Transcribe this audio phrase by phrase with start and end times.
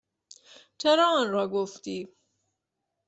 [0.77, 2.07] چرا آنرا گفتی؟